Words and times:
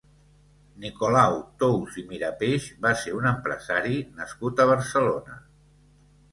Nicolau 0.85 1.37
Tous 1.63 1.99
i 2.03 2.05
Mirapeix 2.13 2.67
va 2.87 2.95
ser 3.03 3.15
un 3.21 3.29
empresari 3.35 4.03
nascut 4.23 4.67
a 4.67 4.71
Barcelona. 4.75 5.41